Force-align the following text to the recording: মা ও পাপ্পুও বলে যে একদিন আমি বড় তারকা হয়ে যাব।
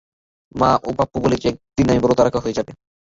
মা 0.55 0.69
ও 0.83 0.89
পাপ্পুও 0.97 1.23
বলে 1.23 1.35
যে 1.35 1.47
একদিন 1.49 1.85
আমি 1.91 2.01
বড় 2.01 2.13
তারকা 2.17 2.39
হয়ে 2.43 2.57
যাব। 2.57 2.67